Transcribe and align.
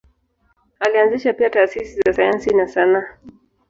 Alianzisha 0.79 1.33
pia 1.33 1.49
taasisi 1.49 2.01
za 2.05 2.13
sayansi 2.13 2.53
na 2.53 2.67
sanaa. 2.67 3.17